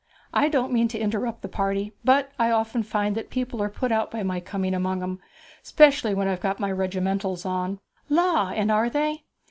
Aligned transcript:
I 0.33 0.49
don't 0.49 0.71
mean 0.71 0.87
to 0.87 0.97
interrupt 0.99 1.43
the 1.43 1.47
party; 1.47 1.93
but 2.03 2.31
I 2.39 2.49
often 2.49 2.81
find 2.81 3.15
that 3.15 3.29
people 3.29 3.61
are 3.61 3.69
put 3.69 3.91
out 3.91 4.09
by 4.09 4.23
my 4.23 4.39
coming 4.39 4.73
among 4.73 5.03
'em, 5.03 5.19
especially 5.61 6.15
when 6.15 6.27
I've 6.27 6.41
got 6.41 6.59
my 6.59 6.71
regimentals 6.71 7.45
on.' 7.45 7.79
'La! 8.09 8.49
and 8.49 8.71
are 8.71 8.89
they?' 8.89 9.25